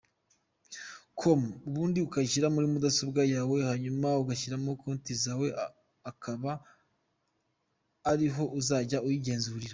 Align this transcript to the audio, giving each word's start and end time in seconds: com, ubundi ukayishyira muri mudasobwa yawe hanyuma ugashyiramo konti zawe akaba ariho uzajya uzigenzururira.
com, 1.19 1.41
ubundi 1.67 1.97
ukayishyira 2.07 2.47
muri 2.55 2.67
mudasobwa 2.73 3.21
yawe 3.33 3.57
hanyuma 3.69 4.07
ugashyiramo 4.21 4.71
konti 4.81 5.13
zawe 5.23 5.47
akaba 6.11 6.51
ariho 8.11 8.43
uzajya 8.59 8.99
uzigenzururira. 9.07 9.69